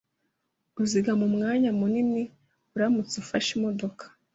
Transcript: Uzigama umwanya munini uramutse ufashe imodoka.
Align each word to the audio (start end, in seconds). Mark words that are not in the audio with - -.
Uzigama 0.81 1.23
umwanya 1.29 1.69
munini 1.79 2.21
uramutse 2.75 3.15
ufashe 3.23 3.49
imodoka. 3.57 4.03